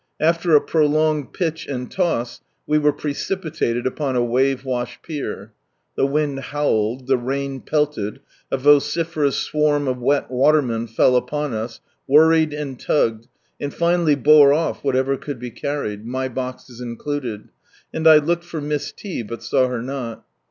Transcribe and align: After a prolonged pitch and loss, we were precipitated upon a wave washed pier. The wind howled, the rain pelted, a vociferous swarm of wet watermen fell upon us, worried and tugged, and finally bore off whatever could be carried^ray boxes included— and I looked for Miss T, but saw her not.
After 0.19 0.55
a 0.55 0.61
prolonged 0.61 1.31
pitch 1.31 1.67
and 1.67 1.95
loss, 1.95 2.41
we 2.65 2.79
were 2.79 2.91
precipitated 2.91 3.85
upon 3.85 4.15
a 4.15 4.23
wave 4.23 4.65
washed 4.65 5.03
pier. 5.03 5.53
The 5.95 6.07
wind 6.07 6.39
howled, 6.39 7.05
the 7.05 7.17
rain 7.19 7.59
pelted, 7.61 8.19
a 8.51 8.57
vociferous 8.57 9.35
swarm 9.35 9.87
of 9.87 9.99
wet 10.01 10.31
watermen 10.31 10.87
fell 10.87 11.15
upon 11.15 11.53
us, 11.53 11.81
worried 12.07 12.51
and 12.51 12.79
tugged, 12.79 13.27
and 13.59 13.71
finally 13.71 14.15
bore 14.15 14.51
off 14.53 14.83
whatever 14.83 15.17
could 15.17 15.37
be 15.37 15.51
carried^ray 15.51 16.33
boxes 16.33 16.81
included— 16.81 17.49
and 17.93 18.07
I 18.07 18.17
looked 18.17 18.45
for 18.45 18.59
Miss 18.59 18.91
T, 18.91 19.21
but 19.21 19.43
saw 19.43 19.67
her 19.67 19.83
not. 19.83 20.25